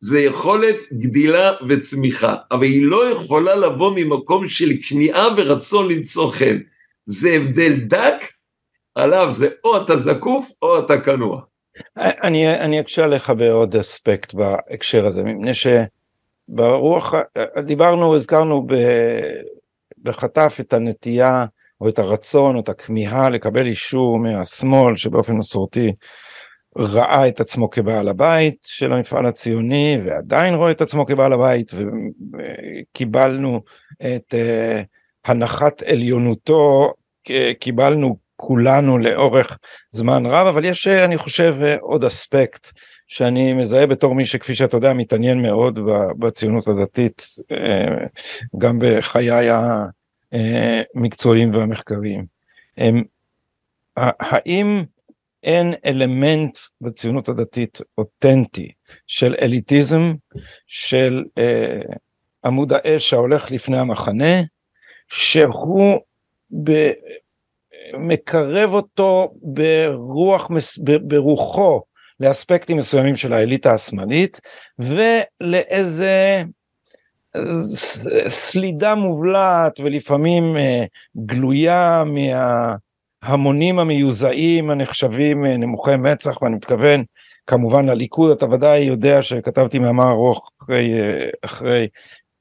[0.00, 6.58] זה יכולת גדילה וצמיחה, אבל היא לא יכולה לבוא ממקום של כניעה ורצון למצוא חן.
[7.06, 8.24] זה הבדל דק,
[8.94, 11.40] עליו זה או אתה זקוף או אתה כנוע.
[11.96, 17.14] אני, אני אקשה עליך בעוד אספקט בהקשר הזה, מפני שברוח,
[17.66, 18.74] דיברנו, הזכרנו ב,
[20.02, 21.44] בחטף את הנטייה
[21.80, 25.92] או את הרצון או את הכמיהה לקבל אישור מהשמאל שבאופן מסורתי
[26.78, 33.62] ראה את עצמו כבעל הבית של המפעל הציוני ועדיין רואה את עצמו כבעל הבית וקיבלנו
[34.00, 36.92] את uh, הנחת עליונותו
[37.60, 39.58] קיבלנו כולנו לאורך
[39.90, 42.70] זמן רב אבל יש אני חושב עוד אספקט
[43.06, 45.78] שאני מזהה בתור מי שכפי שאתה יודע מתעניין מאוד
[46.18, 48.06] בציונות הדתית אה,
[48.58, 49.30] גם בחיי
[50.32, 52.24] המקצועיים והמחקריים.
[53.96, 54.82] האם
[55.42, 58.72] אין אלמנט בציונות הדתית אותנטי
[59.06, 60.14] של אליטיזם,
[60.66, 61.80] של אה,
[62.44, 64.42] עמוד האש ההולך לפני המחנה,
[65.08, 65.98] שהוא
[66.64, 66.90] ב,
[67.98, 70.50] מקרב אותו ברוח,
[71.02, 71.82] ברוחו
[72.20, 74.40] לאספקטים מסוימים של האליטה השמאלית
[74.78, 76.42] ולאיזה
[78.28, 80.84] סלידה מובלעת ולפעמים אה,
[81.26, 82.74] גלויה מה...
[83.22, 87.04] המונים המיוזעים הנחשבים אה, נמוכי מצח ואני מתכוון
[87.46, 91.88] כמובן לליכוד אתה ודאי יודע שכתבתי מאמר ארוך אחרי, אה, אחרי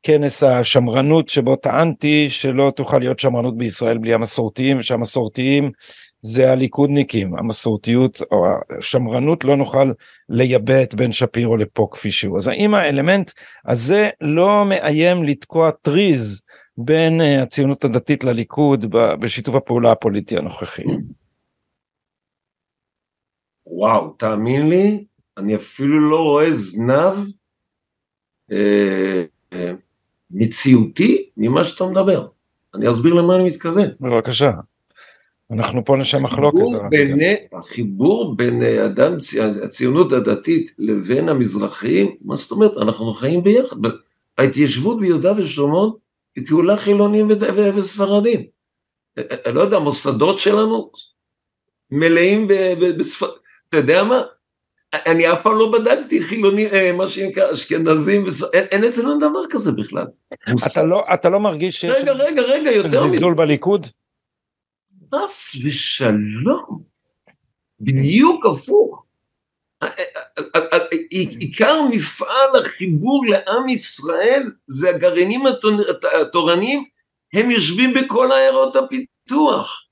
[0.04, 5.72] כנס השמרנות שבו טענתי שלא תוכל להיות שמרנות בישראל בלי המסורתיים ושהמסורתיים
[6.22, 7.38] זה הליכודניקים.
[7.38, 8.46] המסורתיות או
[8.78, 9.92] השמרנות לא נוכל
[10.30, 12.38] לייבא את בן שפירו לפה כפי שהוא.
[12.38, 13.32] אז האם האלמנט
[13.66, 16.42] הזה לא מאיים לתקוע טריז
[16.78, 18.86] בין אה, הציונות הדתית לליכוד
[19.20, 20.84] בשיתוף הפעולה הפוליטי הנוכחי.
[23.68, 25.06] וואו, תאמין לי,
[25.38, 27.14] אני אפילו לא רואה זנב
[28.52, 29.24] אה,
[29.54, 29.72] אה,
[30.32, 32.28] מציאותי ממה שאתה מדבר.
[32.76, 33.90] אני אסביר למה אני מתכוון.
[34.02, 34.52] בבקשה.
[35.52, 36.58] אנחנו פה לשם מחלוקת.
[36.90, 39.14] ביני, החיבור בין אדם,
[39.64, 42.72] הציונות הדתית לבין המזרחיים, מה זאת אומרת?
[42.78, 43.78] אנחנו חיים ביחד.
[44.38, 45.92] ההתיישבות ביהודה ושומרון
[46.38, 47.28] היא כולה חילונים
[47.76, 48.46] וספרדים.
[49.18, 50.92] אני לא יודע, המוסדות שלנו
[51.92, 52.48] מלאים
[53.00, 53.28] בספר...
[53.70, 54.22] אתה יודע מה?
[54.94, 59.72] אני אף פעם לא בדקתי חילוני, אה, מה שנקרא אשכנזים, אין, אין אצלנו דבר כזה
[59.72, 60.06] בכלל.
[60.72, 63.10] אתה לא, אתה לא מרגיש שיש רגע, רגע, רגע, יותר מזה.
[63.10, 63.88] זלזול בליכוד?
[65.16, 66.84] חס ושלום.
[67.80, 69.07] בדיוק הפוך.
[71.10, 75.44] עיקר מפעל החיבור לעם ישראל זה הגרעינים
[76.22, 76.84] התורניים,
[77.34, 79.84] הם יושבים בכל עיירות הפיתוח.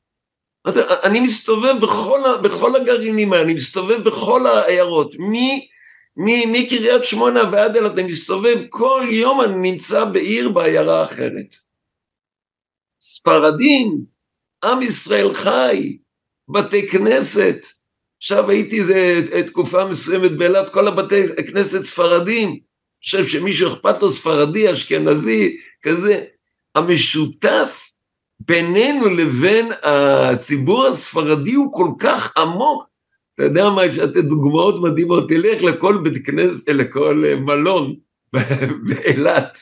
[1.03, 5.15] אני מסתובב בכל, בכל הגרעינים האלה, אני מסתובב בכל העיירות,
[6.17, 11.55] מקריית שמונה ועד אילת, אני מסתובב כל יום, אני נמצא בעיר בעיירה אחרת.
[13.01, 14.05] ספרדים,
[14.63, 15.97] עם ישראל חי,
[16.49, 17.65] בתי כנסת,
[18.17, 22.59] עכשיו הייתי איזה תקופה מסוימת באילת, כל הבתי כנסת ספרדים,
[23.03, 26.23] חושב שמישהו אכפת לו ספרדי, אשכנזי, כזה.
[26.75, 27.89] המשותף
[28.39, 32.85] בינינו לבין הציבור הספרדי הוא כל כך עמוק.
[33.35, 37.95] אתה יודע מה, אפשר לתת דוגמאות מדהימות, תלך לכל בית כנסת, לכל מלון
[38.87, 39.57] באילת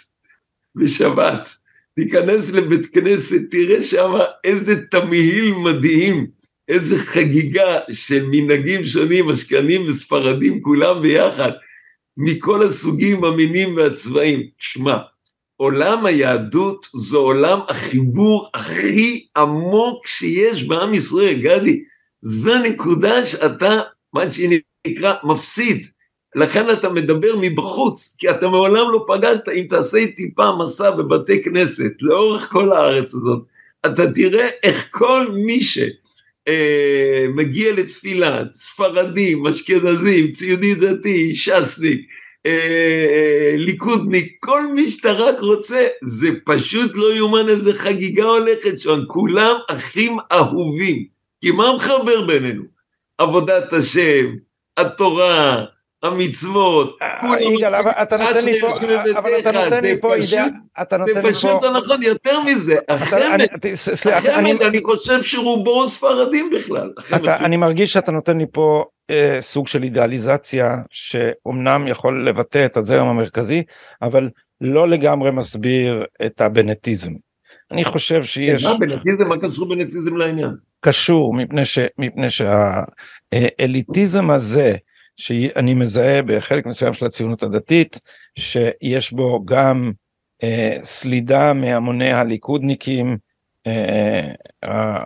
[0.75, 1.49] בשבת,
[1.95, 4.11] תיכנס לבית כנסת, תראה שם
[4.43, 6.27] איזה תמהיל מדהים.
[6.67, 11.51] איזה חגיגה של מנהגים שונים, אשכנים וספרדים, כולם ביחד,
[12.17, 14.47] מכל הסוגים, המינים והצבעים.
[14.57, 14.97] שמע,
[15.55, 21.83] עולם היהדות זה עולם החיבור הכי עמוק שיש בעם ישראל, גדי.
[22.21, 23.79] זו נקודה שאתה,
[24.13, 25.87] מה שנקרא, מפסיד.
[26.35, 31.91] לכן אתה מדבר מבחוץ, כי אתה מעולם לא פגשת, אם תעשה טיפה מסע בבתי כנסת,
[32.01, 33.43] לאורך כל הארץ הזאת,
[33.85, 35.79] אתה תראה איך כל מי ש...
[36.47, 42.01] אה, מגיע לתפילה, ספרדים, אשכנזים, ציוני דתי, ש"סניק,
[42.45, 42.51] אה,
[43.09, 48.99] אה, ליכודניק, כל מי שאתה רק רוצה, זה פשוט לא יאומן איזה חגיגה הולכת שם,
[49.07, 51.05] כולם אחים אהובים.
[51.41, 52.63] כי מה מחבר בינינו?
[53.17, 54.35] עבודת השם,
[54.77, 55.65] התורה,
[56.03, 58.73] המצוות, אה, יגאל, אבל אתה נותן לי פה,
[59.17, 60.45] אבל אתה נותן לי פה אידאה,
[60.81, 61.31] אתה נותן לי פה...
[61.31, 66.91] זה פשוט לא נכון, יותר מזה, החמד, אני חושב שרובו ספרדים בכלל.
[67.27, 73.07] אני מרגיש שאתה נותן לי פה אה, סוג של אידאליזציה, שאומנם יכול לבטא את הזרם
[73.07, 73.63] המרכזי,
[74.01, 74.29] אבל
[74.61, 77.11] לא לגמרי מסביר את הבנטיזם.
[77.71, 78.65] אני חושב שיש...
[78.65, 79.23] מה בנטיזם?
[79.27, 80.51] מה קשור בנטיזם לעניין?
[80.79, 81.33] קשור,
[81.97, 82.29] מפני
[83.33, 84.75] שהאליטיזם הזה,
[85.17, 87.99] שאני מזהה בחלק מסוים של הציונות הדתית,
[88.39, 89.91] שיש בו גם
[90.43, 93.17] אה, סלידה מהמוני הליכודניקים,
[93.67, 94.31] אה,
[94.63, 94.99] אה,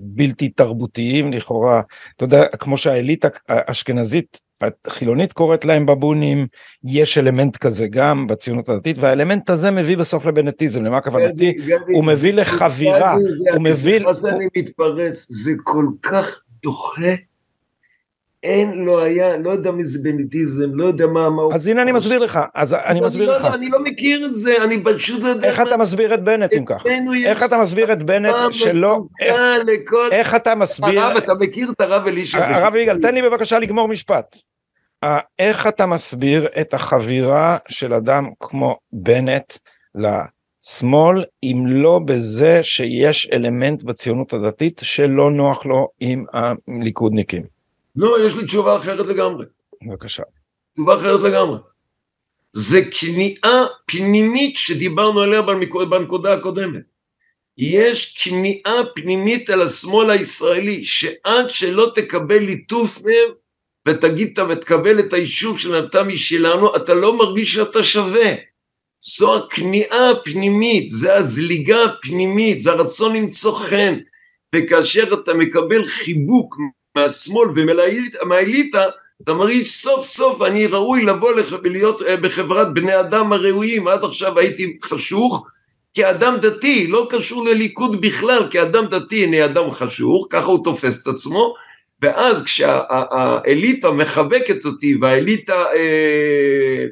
[0.00, 1.82] בלתי תרבותיים לכאורה,
[2.16, 4.40] אתה יודע, כמו שהאליטה האשכנזית
[4.84, 6.46] החילונית קוראת להם בבונים,
[6.84, 11.56] יש אלמנט כזה גם בציונות הדתית, והאלמנט הזה מביא בסוף לבנטיזם, למה כוונתי?
[11.92, 13.14] הוא מביא לחבירה,
[13.52, 13.98] הוא מביא...
[13.98, 17.14] סליחה שאני מתפרץ, זה כל כך דוחה
[18.46, 21.54] אין, לא היה, לא יודע מי זה בנטיזם, לא יודע מה, מה הוא...
[21.54, 23.54] אז הנה אני מסביר לך, אז אני מסביר לא לך.
[23.54, 25.48] אני לא מכיר את זה, אני פשוט לא יודע...
[25.48, 26.86] איך אתה מסביר את בנט אם כך?
[27.26, 29.00] איך אתה מסביר את בנט שלא...
[30.10, 31.00] איך אתה מסביר...
[31.00, 32.56] הרב, אתה מכיר את הרב אלישע?
[32.56, 34.36] הרב יגאל, תן לי בבקשה לגמור משפט.
[35.38, 39.52] איך אתה מסביר את החבירה של אדם כמו בנט
[39.94, 47.55] לשמאל, אם לא בזה שיש אלמנט בציונות הדתית שלא נוח לו עם הליכודניקים?
[47.96, 49.46] לא, יש לי תשובה אחרת לגמרי.
[49.86, 50.22] בבקשה.
[50.72, 51.58] תשובה אחרת לגמרי.
[52.52, 55.42] זה כניעה פנימית שדיברנו עליה
[55.90, 56.82] בנקודה הקודמת.
[57.58, 63.34] יש כניעה פנימית על השמאל הישראלי, שעד שלא תקבל ליטוף מהם
[63.88, 68.34] ותגיד ותקבל את האישור של אתה משלנו, אתה לא מרגיש שאתה שווה.
[69.00, 73.98] זו הכניעה הפנימית, זה הזליגה הפנימית, זה הרצון למצוא חן.
[74.54, 76.56] וכאשר אתה מקבל חיבוק
[76.96, 78.84] מהשמאל ומהאליטה,
[79.22, 81.30] אתה מרגיש סוף סוף אני ראוי לבוא
[81.62, 85.46] ולהיות אה, בחברת בני אדם הראויים, עד עכשיו הייתי חשוך
[85.94, 91.06] כאדם דתי, לא קשור לליכוד בכלל, כאדם דתי אני אדם חשוך, ככה הוא תופס את
[91.06, 91.54] עצמו,
[92.02, 96.86] ואז כשהאליטה מחבקת אותי והאליטה אה,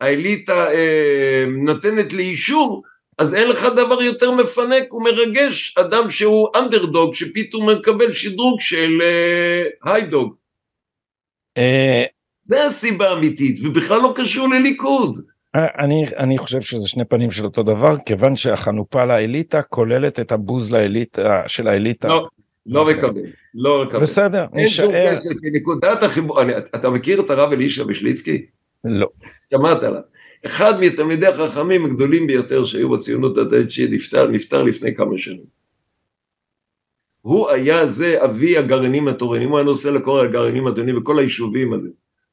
[0.00, 2.82] האליטה אה, נותנת לי אישור,
[3.20, 9.90] אז אין לך דבר יותר מפנק ומרגש, אדם שהוא אנדרדוג שפתאום מקבל שדרוג של uh,
[9.90, 10.34] היידוג.
[11.58, 12.04] אה,
[12.42, 15.18] זה הסיבה האמיתית, ובכלל לא קשור לליכוד.
[15.56, 20.32] אה, אני, אני חושב שזה שני פנים של אותו דבר, כיוון שהחנופה לאליטה כוללת את
[20.32, 22.08] הבוז לאליטה של האליטה.
[22.08, 22.28] לא,
[22.66, 23.22] לא מקבל,
[23.54, 24.02] לא מקבל.
[24.02, 25.18] בסדר, נשאר.
[25.52, 26.42] נקודת החיבור,
[26.74, 28.46] אתה מכיר את הרב אלישע בשליצקי?
[28.84, 29.06] לא.
[29.50, 30.00] שמעת עליו.
[30.46, 35.60] אחד מתלמידי החכמים הגדולים ביותר שהיו בציונות הדתית שנפטר, נפטר לפני כמה שנים.
[37.22, 41.88] הוא היה זה אבי הגרעינים התורניים, הוא היה נושא לכל הגרעינים התורניים וכל היישובים האלה.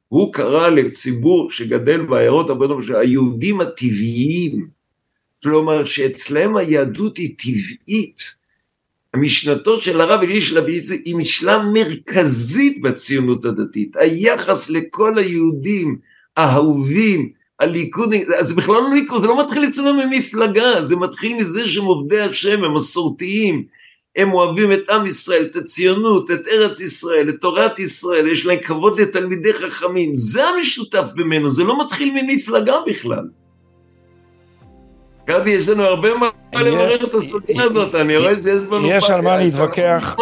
[0.08, 4.68] הוא קרא לציבור שגדל בעיירות הבנות, היהודים הטבעיים,
[5.44, 8.38] כלומר שאצלם היהדות היא טבעית.
[9.14, 13.96] המשנתו של הרב אליש לויצה היא משנה מרכזית בציונות הדתית.
[13.96, 15.98] היחס לכל היהודים
[16.38, 21.86] האהובים, הליכוד, זה בכלל לא ליכוד, זה לא מתחיל אצלנו ממפלגה, זה מתחיל מזה שהם
[21.86, 23.64] עובדי השם, הם מסורתיים,
[24.16, 28.60] הם אוהבים את עם ישראל, את הציונות, את ארץ ישראל, את תורת ישראל, יש להם
[28.62, 33.24] כבוד לתלמידי חכמים, זה המשותף ממנו, זה לא מתחיל ממפלגה בכלל.
[35.28, 38.88] גדי, יש לנו הרבה מה לברר את הסוגיה הזאת, אני רואה שיש בנו...
[38.88, 40.16] יש על מה להתווכח.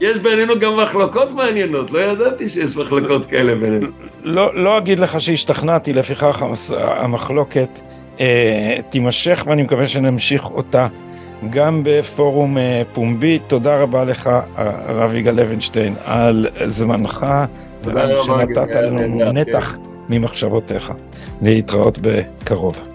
[0.00, 3.86] יש בינינו גם מחלוקות מעניינות, לא ידעתי שיש מחלוקות כאלה בינינו.
[4.22, 6.42] לא, לא אגיד לך שהשתכנעתי, לפיכך
[6.78, 7.80] המחלוקת
[8.20, 10.88] אה, תימשך ואני מקווה שנמשיך אותה
[11.50, 13.38] גם בפורום אה, פומבי.
[13.46, 17.26] תודה רבה לך, הרב יגאל לוינשטיין, על זמנך
[17.84, 19.76] ועל שנתת לנו נתח
[20.08, 20.92] ממחשבותיך.
[21.42, 22.91] להתראות בקרוב.